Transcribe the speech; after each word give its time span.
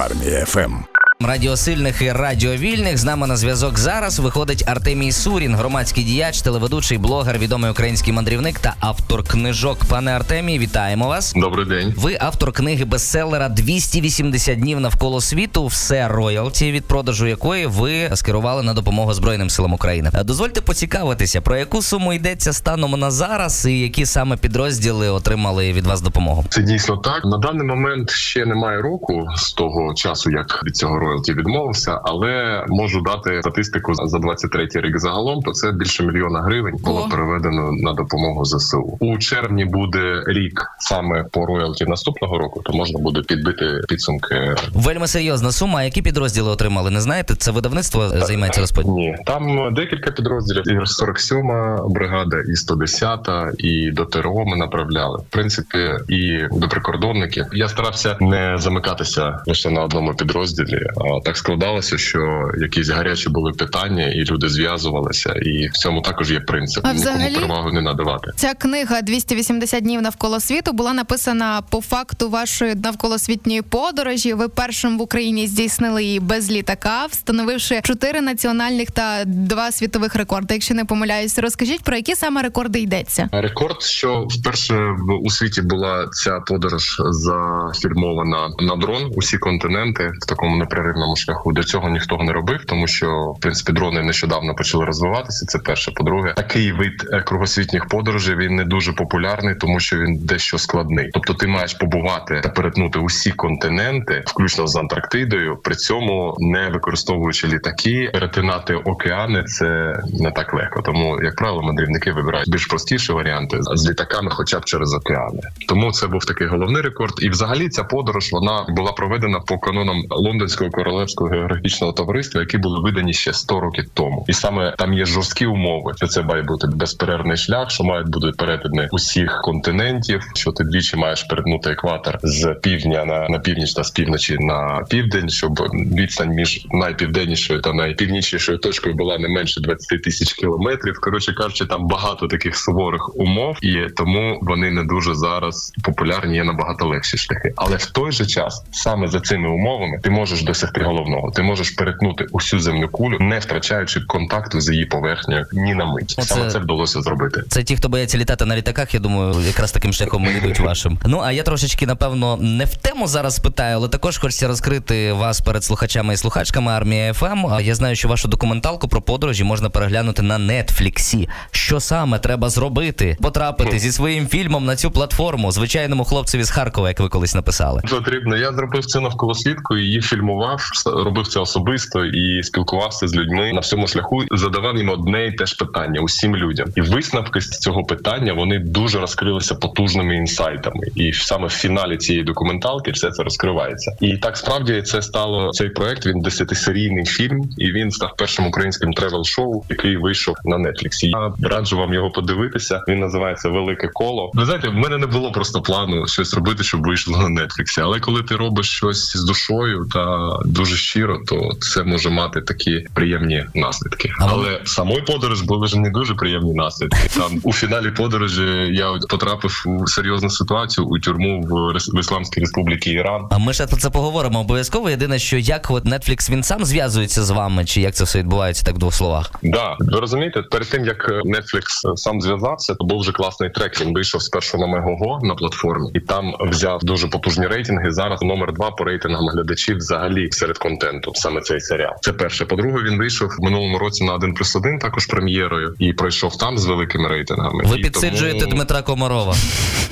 Армія 0.00 0.44
ФМ. 0.46 0.89
Радіосильних 1.24 2.02
і 2.02 2.12
радіовільних 2.12 2.98
з 2.98 3.04
нами 3.04 3.26
на 3.26 3.36
зв'язок 3.36 3.78
зараз 3.78 4.18
виходить 4.18 4.64
Артемій 4.66 5.12
Сурін, 5.12 5.54
громадський 5.54 6.04
діяч, 6.04 6.42
телеведучий, 6.42 6.98
блогер, 6.98 7.38
відомий 7.38 7.70
український 7.70 8.12
мандрівник 8.12 8.58
та 8.58 8.74
автор 8.80 9.24
книжок. 9.24 9.78
Пане 9.84 10.10
Артемій, 10.10 10.58
вітаємо 10.58 11.08
вас. 11.08 11.32
Добрий 11.36 11.66
день. 11.66 11.94
Ви 11.96 12.16
автор 12.20 12.52
книги 12.52 12.84
бестселера 12.84 13.48
«280 13.48 14.56
днів 14.56 14.80
навколо 14.80 15.20
світу. 15.20 15.66
Все 15.66 16.08
роялті, 16.08 16.72
від 16.72 16.84
продажу 16.84 17.26
якої 17.26 17.66
ви 17.66 18.10
скерували 18.14 18.62
на 18.62 18.74
допомогу 18.74 19.12
Збройним 19.12 19.50
силам 19.50 19.72
України. 19.72 20.10
Дозвольте 20.24 20.60
поцікавитися, 20.60 21.40
про 21.40 21.56
яку 21.56 21.82
суму 21.82 22.12
йдеться 22.12 22.52
станом 22.52 23.00
на 23.00 23.10
зараз, 23.10 23.66
і 23.66 23.80
які 23.80 24.06
саме 24.06 24.36
підрозділи 24.36 25.08
отримали 25.08 25.72
від 25.72 25.86
вас 25.86 26.00
допомогу. 26.00 26.44
Це 26.48 26.62
дійсно 26.62 26.96
так. 26.96 27.24
На 27.24 27.38
даний 27.38 27.66
момент 27.66 28.10
ще 28.10 28.46
немає 28.46 28.80
року 28.80 29.26
з 29.36 29.52
того 29.52 29.94
часу, 29.94 30.30
як 30.30 30.60
від 30.64 30.76
цього 30.76 30.98
роялті 31.10 31.32
відмовився, 31.32 32.00
але 32.04 32.64
можу 32.68 33.00
дати 33.00 33.40
статистику 33.40 33.94
за 33.94 34.18
23-й 34.18 34.80
рік 34.80 34.98
загалом. 34.98 35.42
То 35.42 35.52
це 35.52 35.72
більше 35.72 36.02
мільйона 36.02 36.42
гривень 36.42 36.74
було 36.84 37.04
О. 37.06 37.08
переведено 37.08 37.72
на 37.72 37.92
допомогу 37.92 38.44
ЗСУ. 38.44 38.96
У 39.00 39.18
червні 39.18 39.64
буде 39.64 40.24
рік 40.26 40.66
саме 40.78 41.24
по 41.32 41.46
роялті 41.46 41.84
наступного 41.84 42.38
року. 42.38 42.62
То 42.64 42.72
можна 42.72 42.98
буде 42.98 43.20
підбити 43.20 43.80
підсумки. 43.88 44.54
Вельми 44.74 45.06
серйозна 45.06 45.52
сума. 45.52 45.78
А 45.78 45.82
які 45.82 46.02
підрозділи 46.02 46.50
отримали? 46.50 46.90
Не 46.90 47.00
знаєте? 47.00 47.34
Це 47.34 47.50
видавництво 47.50 48.08
займається 48.08 48.60
розподілом? 48.60 48.96
Ні, 48.96 49.16
там 49.26 49.74
декілька 49.74 50.10
підрозділів. 50.10 50.68
І 50.68 50.78
47-ма 50.78 51.88
бригада, 51.88 52.36
і 52.36 52.52
110-та, 52.52 53.52
і 53.58 53.90
до 53.90 54.04
ТРО 54.04 54.44
ми 54.46 54.56
направляли. 54.56 55.18
В 55.18 55.32
принципі, 55.32 55.78
і 56.08 56.40
до 56.52 56.68
прикордонників. 56.68 57.46
Я 57.52 57.68
старався 57.68 58.16
не 58.20 58.58
замикатися 58.58 59.42
лише 59.46 59.70
на 59.70 59.82
одному 59.82 60.14
підрозділі. 60.14 60.86
Так 61.24 61.36
складалося, 61.36 61.98
що 61.98 62.50
якісь 62.58 62.88
гарячі 62.88 63.30
були 63.30 63.52
питання, 63.52 64.06
і 64.08 64.24
люди 64.24 64.48
зв'язувалися. 64.48 65.32
І 65.32 65.68
в 65.68 65.72
цьому 65.72 66.00
також 66.00 66.30
є 66.30 66.40
принцип. 66.40 66.86
А 66.86 66.92
Нікому 66.92 67.34
перевагу 67.34 67.72
не 67.72 67.80
надавати. 67.80 68.30
Ця 68.36 68.54
книга 68.54 69.00
«280 69.00 69.80
днів 69.80 70.02
навколо 70.02 70.40
світу 70.40 70.72
була 70.72 70.92
написана 70.92 71.62
по 71.70 71.80
факту 71.80 72.30
вашої 72.30 72.74
навколосвітньої 72.74 73.62
подорожі. 73.62 74.34
Ви 74.34 74.48
першим 74.48 74.98
в 74.98 75.02
Україні 75.02 75.46
здійснили 75.46 76.04
її 76.04 76.20
без 76.20 76.50
літака, 76.50 77.06
встановивши 77.06 77.80
чотири 77.84 78.20
національних 78.20 78.90
та 78.90 79.24
два 79.24 79.72
світових 79.72 80.14
рекорди. 80.14 80.54
Якщо 80.54 80.74
не 80.74 80.84
помиляюсь, 80.84 81.38
розкажіть 81.38 81.82
про 81.82 81.96
які 81.96 82.14
саме 82.14 82.42
рекорди 82.42 82.80
йдеться. 82.80 83.28
Рекорд, 83.32 83.82
що 83.82 84.26
вперше 84.30 84.96
у 85.22 85.30
світі 85.30 85.62
була 85.62 86.08
ця 86.12 86.40
подорож 86.40 86.96
зафільмована 87.10 88.48
на 88.58 88.76
дрон, 88.76 89.12
усі 89.16 89.38
континенти 89.38 90.12
в 90.22 90.26
такому 90.26 90.56
непреривному 90.90 91.16
шляху. 91.16 91.52
До 91.52 91.62
цього 91.62 91.88
ніхто 91.88 92.16
не 92.16 92.32
робив, 92.32 92.64
тому 92.64 92.86
що 92.86 93.34
в 93.36 93.40
принципі 93.40 93.72
дрони 93.72 94.02
нещодавно 94.02 94.54
почали 94.54 94.84
розвиватися. 94.84 95.46
Це 95.46 95.58
перше. 95.58 95.92
По-друге, 95.92 96.32
такий 96.36 96.72
вид 96.72 97.08
е, 97.12 97.20
кругосвітніх 97.20 97.86
подорожей 97.86 98.36
він 98.36 98.56
не 98.56 98.64
дуже 98.64 98.92
популярний, 98.92 99.54
тому 99.54 99.80
що 99.80 99.98
він 99.98 100.18
дещо 100.22 100.58
складний. 100.58 101.10
Тобто, 101.12 101.34
ти 101.34 101.46
маєш 101.46 101.74
побувати 101.74 102.40
та 102.42 102.48
перетнути 102.48 102.98
усі 102.98 103.30
континенти, 103.30 104.22
включно 104.26 104.66
з 104.66 104.76
Антарктидою, 104.76 105.56
при 105.56 105.74
цьому 105.74 106.36
не 106.38 106.68
використовуючи 106.68 107.48
літаки, 107.48 108.10
перетинати 108.12 108.74
океани 108.74 109.44
це 109.44 110.00
не 110.20 110.30
так 110.30 110.54
легко. 110.54 110.82
Тому, 110.82 111.22
як 111.22 111.36
правило, 111.36 111.62
мандрівники 111.62 112.12
вибирають 112.12 112.50
більш 112.50 112.66
простіші 112.66 113.12
варіанти 113.12 113.58
з 113.60 113.90
літаками, 113.90 114.30
хоча 114.30 114.58
б 114.58 114.64
через 114.64 114.94
океани. 114.94 115.40
Тому 115.68 115.92
це 115.92 116.06
був 116.06 116.24
такий 116.24 116.46
головний 116.46 116.82
рекорд. 116.82 117.14
І 117.22 117.28
взагалі 117.30 117.68
ця 117.68 117.84
подорож 117.84 118.32
вона 118.32 118.66
була 118.68 118.92
проведена 118.92 119.40
по 119.40 119.58
канонам 119.58 120.02
Лондонського 120.10 120.70
королевського 120.84 121.30
географічного 121.30 121.92
товариства, 121.92 122.40
які 122.40 122.58
були 122.58 122.80
видані 122.80 123.12
ще 123.12 123.32
100 123.32 123.60
років 123.60 123.84
тому. 123.94 124.24
І 124.28 124.32
саме 124.32 124.74
там 124.78 124.94
є 124.94 125.04
жорсткі 125.04 125.46
умови, 125.46 125.92
що 125.96 126.06
це 126.06 126.22
має 126.22 126.42
бути 126.42 126.66
безперервний 126.66 127.36
шлях, 127.36 127.70
що 127.70 127.84
мають 127.84 128.08
бути 128.08 128.30
перетини 128.38 128.88
усіх 128.92 129.40
континентів, 129.44 130.22
що 130.34 130.52
ти 130.52 130.64
двічі 130.64 130.96
маєш 130.96 131.22
перетнути 131.22 131.70
екватор 131.70 132.18
з 132.22 132.54
півдня 132.62 133.04
на, 133.04 133.28
на 133.28 133.38
північ 133.38 133.72
та 133.72 133.84
з 133.84 133.90
півночі 133.90 134.36
на 134.40 134.84
південь, 134.90 135.28
щоб 135.28 135.60
відстань 135.72 136.30
між 136.30 136.66
найпівденнішою 136.70 137.60
та 137.60 137.72
найпівнічнішою 137.72 138.58
точкою 138.58 138.94
була 138.94 139.18
не 139.18 139.28
менше 139.28 139.60
20 139.60 140.02
тисяч 140.02 140.32
кілометрів. 140.32 141.00
Коротше 141.00 141.32
кажучи, 141.32 141.66
там 141.66 141.86
багато 141.86 142.26
таких 142.26 142.56
суворих 142.56 143.16
умов, 143.16 143.58
і 143.62 143.86
тому 143.96 144.38
вони 144.42 144.70
не 144.70 144.84
дуже 144.84 145.14
зараз 145.14 145.72
популярні. 145.82 146.36
Є 146.36 146.44
набагато 146.44 146.86
легші 146.86 147.18
шляхи. 147.18 147.52
Але 147.56 147.76
в 147.76 147.86
той 147.86 148.12
же 148.12 148.26
час, 148.26 148.64
саме 148.70 149.08
за 149.08 149.20
цими 149.20 149.48
умовами, 149.48 150.00
ти 150.02 150.10
можеш 150.10 150.42
досягти 150.42 150.69
головного. 150.78 151.30
Ти 151.30 151.42
можеш 151.42 151.70
перетнути 151.70 152.26
усю 152.32 152.60
земну 152.60 152.88
кулю, 152.88 153.16
не 153.20 153.38
втрачаючи 153.38 154.00
контакту 154.00 154.60
з 154.60 154.70
її 154.70 154.84
поверхнею 154.86 155.46
ні 155.52 155.74
на 155.74 155.84
мить. 155.84 156.14
Оце- 156.18 156.34
Саме 156.34 156.50
це 156.50 156.58
вдалося 156.58 157.02
зробити. 157.02 157.42
Це 157.48 157.62
ті, 157.62 157.76
хто 157.76 157.88
бояться 157.88 158.18
літати 158.18 158.44
на 158.44 158.56
літаках. 158.56 158.94
Я 158.94 159.00
думаю, 159.00 159.34
якраз 159.46 159.72
таким 159.72 159.92
шляхом 159.92 160.26
і 160.26 160.38
йдуть 160.38 160.60
вашим. 160.60 160.98
Ну 161.06 161.20
а 161.24 161.32
я 161.32 161.42
трошечки 161.42 161.86
напевно 161.86 162.36
не 162.36 162.64
в 162.64 162.74
тему 162.76 163.06
зараз 163.06 163.38
питаю, 163.38 163.76
але 163.76 163.88
також 163.88 164.18
хочеться 164.18 164.48
розкрити 164.48 165.12
вас 165.12 165.40
перед 165.40 165.64
слухачами 165.64 166.14
і 166.14 166.16
слухачками 166.16 166.72
армія 166.72 167.12
ФМ. 167.12 167.46
А 167.46 167.60
Я 167.60 167.74
знаю, 167.74 167.96
що 167.96 168.08
вашу 168.08 168.28
документалку 168.28 168.88
про 168.88 169.02
подорожі 169.02 169.44
можна 169.44 169.70
переглянути 169.70 170.22
на 170.22 170.38
Нетфліксі. 170.38 171.28
Що 171.50 171.80
саме 171.80 172.18
треба 172.18 172.48
зробити? 172.48 173.16
Потрапити 173.22 173.78
зі 173.78 173.92
своїм 173.92 174.26
фільмом 174.26 174.64
на 174.64 174.76
цю 174.76 174.90
платформу 174.90 175.52
звичайному 175.52 176.04
хлопцеві 176.04 176.44
з 176.44 176.50
Харкова, 176.50 176.88
як 176.88 177.00
ви 177.00 177.08
колись 177.08 177.34
написали. 177.34 177.82
Потрібно. 177.90 178.36
Я 178.36 178.52
зробив 178.52 178.86
це 178.86 179.00
навколослідку, 179.00 179.76
її 179.76 180.00
фільмував, 180.02 180.49
робив 180.86 181.26
це 181.26 181.40
особисто 181.40 182.04
і 182.04 182.42
спілкувався 182.42 183.08
з 183.08 183.14
людьми 183.16 183.52
на 183.52 183.60
всьому 183.60 183.86
шляху. 183.86 184.22
Задавав 184.30 184.76
їм 184.76 184.88
одне 184.88 185.26
і 185.26 185.32
те 185.32 185.46
ж 185.46 185.56
питання 185.56 186.00
усім 186.00 186.36
людям. 186.36 186.68
І 186.76 186.80
висновки 186.80 187.40
з 187.40 187.48
цього 187.48 187.84
питання 187.84 188.32
вони 188.32 188.58
дуже 188.58 188.98
розкрилися 189.00 189.54
потужними 189.54 190.16
інсайтами. 190.16 190.86
І 190.94 191.12
саме 191.12 191.46
в 191.46 191.50
фіналі 191.50 191.96
цієї 191.96 192.24
документалки 192.24 192.90
все 192.90 193.10
це 193.10 193.22
розкривається. 193.22 193.96
І 194.00 194.16
так 194.16 194.36
справді 194.36 194.82
це 194.82 195.02
стало 195.02 195.50
цей 195.50 195.68
проект. 195.68 196.06
Він 196.06 196.20
десятисерійний 196.20 197.04
фільм, 197.04 197.42
і 197.58 197.72
він 197.72 197.90
став 197.90 198.14
першим 198.16 198.46
українським 198.46 198.92
тревел-шоу, 198.92 199.64
який 199.68 199.96
вийшов 199.96 200.34
на 200.44 200.56
Netflix. 200.56 201.06
Я 201.06 201.32
раджу 201.42 201.76
вам 201.76 201.94
його 201.94 202.10
подивитися. 202.10 202.84
Він 202.88 202.98
називається 202.98 203.48
Велике 203.48 203.88
коло. 203.88 204.30
Ви 204.34 204.44
знаєте, 204.44 204.68
в 204.68 204.74
мене 204.74 204.98
не 204.98 205.06
було 205.06 205.32
просто 205.32 205.62
плану 205.62 206.06
щось 206.06 206.34
робити, 206.34 206.64
щоб 206.64 206.86
вийшло 206.86 207.18
на 207.18 207.42
Netflix. 207.42 207.80
Але 207.82 208.00
коли 208.00 208.22
ти 208.22 208.36
робиш 208.36 208.70
щось 208.70 209.16
з 209.16 209.24
душою 209.24 209.86
та 209.92 210.28
дуже 210.44 210.76
щиро, 210.76 211.18
то 211.26 211.50
це 211.60 211.82
може 211.82 212.10
мати 212.10 212.40
такі 212.40 212.86
приємні 212.94 213.44
наслідки. 213.54 214.10
А 214.20 214.26
Але 214.30 214.60
самої 214.64 215.02
подорож 215.02 215.42
були 215.42 215.66
ж 215.66 215.78
не 215.78 215.90
дуже 215.90 216.14
приємні 216.14 216.54
наслідки. 216.54 217.08
Там 217.16 217.40
у 217.42 217.52
фіналі 217.52 217.90
подорожі 217.90 218.42
я 218.70 218.86
потрапив 219.08 219.64
у 219.66 219.86
серйозну 219.86 220.30
ситуацію 220.30 220.86
у 220.86 220.98
тюрму 220.98 221.40
в 221.42 221.52
Рес- 221.76 221.96
в 221.96 222.00
Ісламській 222.00 222.40
Республіці 222.40 222.90
Іран. 222.90 223.26
А 223.30 223.38
ми 223.38 223.52
ще 223.52 223.66
про 223.66 223.76
це 223.76 223.90
поговоримо 223.90 224.40
обов'язково. 224.40 224.90
Єдине, 224.90 225.18
що 225.18 225.36
як 225.38 225.70
от 225.70 225.84
Netflix 225.84 226.30
він 226.30 226.42
сам 226.42 226.64
зв'язується 226.64 227.22
з 227.22 227.30
вами, 227.30 227.64
чи 227.64 227.80
як 227.80 227.94
це 227.94 228.04
все 228.04 228.18
відбувається 228.18 228.66
так 228.66 228.74
в 228.74 228.78
двох 228.78 228.94
словах? 228.94 229.30
Да, 229.42 229.76
ви 229.80 230.00
розумієте, 230.00 230.42
перед 230.42 230.68
тим 230.70 230.84
як 230.84 231.08
е, 231.08 231.12
Netflix 231.28 231.96
сам 231.96 232.20
зв'язався, 232.20 232.74
то 232.74 232.84
був 232.84 233.00
вже 233.00 233.12
класний 233.12 233.50
трек. 233.50 233.80
Він 233.80 233.94
вийшов 233.94 234.22
спершу 234.22 234.58
на 234.58 234.66
Мегого 234.66 235.20
на 235.22 235.34
платформі, 235.34 235.90
і 235.94 236.00
там 236.00 236.32
взяв 236.40 236.78
дуже 236.82 237.08
потужні 237.08 237.46
рейтинги. 237.46 237.90
Зараз 237.90 238.22
номер 238.22 238.52
два 238.52 238.70
по 238.70 238.84
рейтингам 238.84 239.28
глядачів 239.28 239.76
взагалі 239.76 240.29
серед 240.34 240.58
контенту. 240.58 241.12
Саме 241.14 241.40
цей 241.40 241.60
серіал. 241.60 241.92
Це 242.00 242.12
перше. 242.12 242.44
По-друге, 242.44 242.84
він 242.84 242.98
вийшов 242.98 243.28
в 243.38 243.44
минулому 243.44 243.78
році 243.78 244.04
на 244.04 244.14
1 244.14 244.34
плюс 244.34 244.56
1 244.56 244.78
також 244.78 245.06
прем'єрою, 245.06 245.74
і 245.78 245.92
пройшов 245.92 246.38
там 246.38 246.58
з 246.58 246.66
великими 246.66 247.08
рейтингами. 247.08 247.64
Ви 247.64 247.78
І 247.78 247.82
підсиджуєте 247.82 248.40
тому... 248.40 248.52
Дмитра 248.52 248.82
Комарова. 248.82 249.34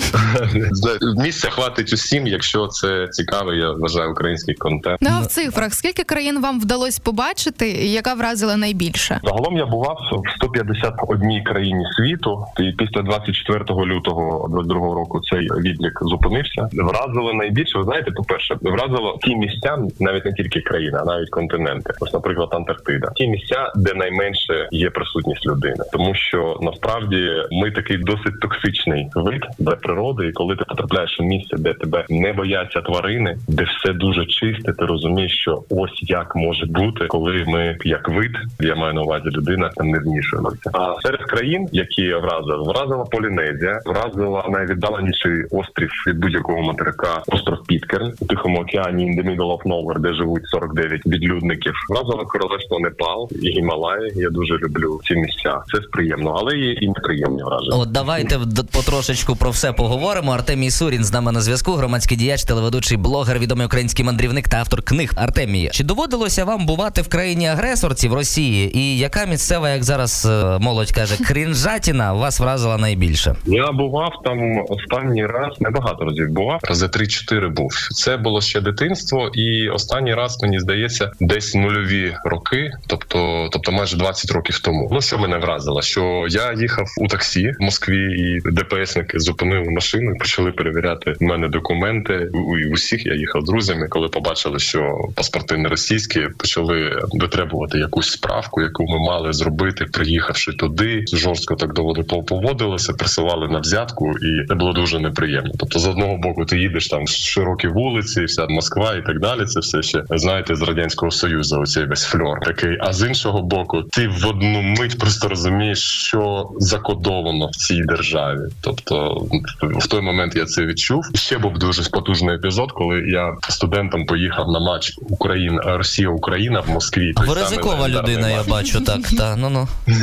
Місця 1.17 1.51
хватить 1.51 1.93
усім, 1.93 2.27
якщо 2.27 2.67
це 2.67 3.09
цікавий, 3.09 3.59
я 3.59 3.73
вважаю, 3.73 4.11
український 4.11 4.55
контент. 4.55 4.99
Ну 5.01 5.11
а 5.13 5.21
в 5.21 5.27
цифрах 5.27 5.75
скільки 5.75 6.05
країн 6.05 6.41
вам 6.41 6.61
вдалося 6.61 7.01
побачити, 7.05 7.71
і 7.71 7.93
яка 7.93 8.15
вразила 8.15 8.57
найбільше? 8.57 9.21
Загалом 9.25 9.57
я 9.57 9.67
бував 9.67 9.99
в 10.13 10.37
151 10.37 11.45
країні 11.45 11.85
світу, 11.97 12.45
і 12.61 12.73
після 12.73 13.03
24 13.03 13.65
лютого 13.71 14.49
22 14.49 14.81
року 14.95 15.21
цей 15.31 15.41
відлік 15.41 15.99
зупинився. 16.03 16.69
Вразило 16.73 17.33
найбільше. 17.33 17.79
Ви 17.79 17.85
знаєте, 17.85 18.11
по 18.11 18.23
перше, 18.23 18.57
вразило 18.63 19.19
ті 19.23 19.37
місця, 19.37 19.79
навіть 20.01 20.27
не 20.29 20.35
тільки 20.35 20.61
країна, 20.61 20.99
а 21.03 21.05
навіть 21.05 21.31
континенти. 21.31 21.93
Ось, 22.01 22.13
наприклад, 22.13 22.49
Антарктида. 22.53 23.11
Ті 23.15 23.29
місця, 23.29 23.73
де 23.77 23.95
найменше 23.95 24.69
є 24.71 24.91
присутність 24.91 25.47
людини, 25.47 25.85
тому 25.93 26.15
що 26.15 26.59
насправді 26.63 27.31
ми 27.51 27.71
такий 27.71 27.97
досить 27.97 28.41
токсичний 28.41 29.11
вид 29.15 29.45
для 29.59 29.77
природи, 29.77 30.27
і 30.27 30.33
коли 30.33 30.57
ти 30.57 30.65
потрапляєш 30.65 31.21
в 31.21 31.23
місце, 31.23 31.57
де 31.59 31.75
тебе 31.75 32.05
не 32.09 32.33
бояться 32.33 32.81
тварини, 32.81 33.37
де 33.49 33.65
все 33.65 33.93
дуже 33.93 34.27
чисте, 34.27 34.73
ти 34.73 34.85
розумієш, 34.85 35.33
що 35.41 35.63
ось 35.71 35.99
як 36.03 36.37
може 36.37 36.67
бути, 36.67 37.07
коли 37.07 37.45
ми 37.47 37.79
як 37.85 38.09
вид, 38.09 38.37
я 38.61 38.75
маю 38.75 38.95
на 38.95 39.03
увазі 39.03 39.29
людина, 39.29 39.71
там 39.77 39.89
не 39.89 39.99
вмішуємося. 39.99 40.71
А 40.73 40.95
серед 41.03 41.23
країн, 41.23 41.69
які 41.73 42.15
вразили, 42.15 42.63
вразила 42.73 43.05
Полінезія, 43.05 43.81
вразила 43.87 44.45
найвіддаленіший 44.49 45.45
острів 45.51 45.91
від 46.07 46.19
будь-якого 46.19 46.63
материка, 46.63 47.23
остров 47.27 47.59
Піткерн 47.67 48.13
у 48.21 48.27
Тихому 48.27 48.61
океані 48.61 49.09
in 49.09 49.17
the 49.19 49.25
middle 49.25 49.53
of 49.57 49.63
nowhere, 49.63 49.99
де 49.99 50.15
живуть 50.19 50.43
49 50.47 51.07
відлюдників. 51.07 51.73
Вразила 51.91 52.25
королевство 52.25 52.79
Непал 52.81 53.29
і 53.43 53.49
Гімалаї. 53.49 54.13
Я 54.17 54.31
дуже 54.31 54.55
люблю 54.55 55.01
ці 55.05 55.15
місця. 55.15 55.61
Це 55.75 55.81
приємно, 55.93 56.31
але 56.39 56.57
є 56.57 56.73
і 56.73 56.89
неприємні 56.89 57.43
враження. 57.43 57.77
От 57.77 57.93
давайте 57.93 58.39
потрошечку 58.73 59.37
про 59.37 59.51
все 59.51 59.73
поговоримо. 59.73 60.33
Артемій 60.33 60.71
Сурін 60.71 61.05
з 61.05 61.13
нами 61.13 61.33
на 61.33 61.41
зв'язку. 61.41 61.73
Громадський 61.73 62.17
діяч, 62.17 62.45
телеведучий 62.45 62.97
блогер, 62.97 63.39
відомий 63.39 63.67
український 63.67 64.05
мандрівник 64.05 64.49
та 64.49 64.57
автор 64.57 64.83
книг. 64.83 65.13
Артемій, 65.17 65.71
чи 65.73 65.85
доводилося 65.85 66.45
вам 66.45 66.67
бувати 66.67 67.03
в 67.03 67.09
країні 67.09 67.49
агресорці 67.49 68.09
в 68.09 68.15
Росії? 68.15 68.79
І 68.79 68.99
яка 68.99 69.25
місцева, 69.25 69.71
як 69.71 69.85
зараз 69.85 70.27
е, 70.31 70.59
молодь 70.59 70.93
каже, 70.93 71.25
крінжатіна 71.25 72.13
вас 72.13 72.41
вразила 72.41 72.79
найбільше? 72.79 73.37
Я 73.47 73.73
бував 73.73 74.13
там 74.25 74.65
останній 74.69 75.27
раз 75.27 75.61
небагато 75.61 76.05
разів 76.05 76.29
бував. 76.31 76.61
Рази 76.63 76.87
3-4 76.87 77.51
був. 77.51 77.71
Це 77.93 78.17
було 78.17 78.41
ще 78.41 78.61
дитинство, 78.61 79.29
і 79.35 79.69
останній 79.69 80.08
раз 80.15 80.43
мені 80.43 80.61
здається, 80.61 81.11
десь 81.21 81.55
нульові 81.55 82.15
роки, 82.25 82.71
тобто, 82.87 83.49
тобто 83.53 83.73
майже 83.73 83.97
20 83.97 84.31
років 84.31 84.59
тому. 84.59 84.89
Ну 84.93 85.01
що 85.01 85.19
мене 85.19 85.39
вразило, 85.39 85.83
що 85.83 86.27
я 86.29 86.53
їхав 86.53 86.87
у 86.99 87.07
таксі 87.07 87.55
в 87.61 87.63
Москві, 87.63 88.13
і 88.21 88.51
ДПСники 88.51 89.19
зупинили 89.19 89.71
машину, 89.71 90.15
і 90.15 90.19
почали 90.19 90.53
перевіряти 90.53 91.15
в 91.21 91.23
мене 91.23 91.49
документи. 91.49 92.31
У 92.35 92.73
усіх 92.73 93.07
я 93.07 93.15
їхав 93.15 93.45
друзями. 93.45 93.89
Коли 93.89 94.09
побачили, 94.09 94.59
що 94.59 94.99
паспорти 95.15 95.57
не 95.57 95.69
російські, 95.69 96.21
почали 96.39 97.03
витребувати 97.13 97.79
якусь 97.79 98.11
справку, 98.11 98.63
яку 98.63 98.85
ми 98.85 98.99
мали 98.99 99.33
зробити, 99.33 99.85
приїхавши 99.85 100.53
туди. 100.53 101.05
Жорстко 101.13 101.55
так 101.55 101.75
доводи 101.75 102.03
поводилися, 102.03 102.93
присилали 102.93 103.49
на 103.49 103.59
взятку, 103.59 104.19
і 104.19 104.47
це 104.49 104.55
було 104.55 104.73
дуже 104.73 105.01
неприємно. 105.01 105.53
Тобто, 105.59 105.79
з 105.79 105.87
одного 105.87 106.17
боку, 106.17 106.45
ти 106.45 106.59
їдеш 106.59 106.89
там 106.89 107.07
широкі 107.07 107.69
вулиці, 107.69 108.25
вся 108.25 108.47
Москва 108.47 108.95
і 108.95 109.03
так 109.07 109.21
далі. 109.21 109.45
Це 109.45 109.61
все 109.61 109.83
ще 109.83 109.98
знаєте 110.11 110.55
з 110.55 110.63
радянського 110.63 111.11
союзу. 111.11 111.61
Оцей 111.61 111.87
весь 111.87 112.05
фльор 112.05 112.41
такий. 112.41 112.77
А 112.81 112.93
з 112.93 113.09
іншого 113.09 113.43
боку, 113.43 113.83
ти 113.83 114.09
в 114.09 114.27
одну 114.27 114.63
мить 114.63 114.99
просто 114.99 115.29
розумієш, 115.29 115.79
що 115.79 116.51
закодовано 116.59 117.47
в 117.47 117.57
цій 117.57 117.83
державі. 117.83 118.41
Тобто, 118.61 119.27
в 119.63 119.87
той 119.87 120.01
момент 120.01 120.37
я 120.37 120.45
це 120.45 120.67
відчув. 120.67 121.05
Ще 121.15 121.39
був 121.39 121.59
дуже 121.59 121.91
потужний 121.91 122.35
епізод, 122.37 122.73
коли 122.73 123.01
я 123.01 123.35
студентом 123.49 124.07
поїхав 124.07 124.49
на 124.49 124.61
матч 124.61 124.93
Україна 125.01 125.63
Росія 125.79 126.09
Україна 126.09 126.61
в 126.61 126.71
Москві. 126.71 127.13
Ви 127.17 127.35
ризикова 127.35 127.89
людина, 127.89 128.31
я 128.31 128.43
бачу 128.43 128.81
так. 128.81 129.01
Та 129.19 129.37
ну 129.37 129.51
ну 129.51 129.69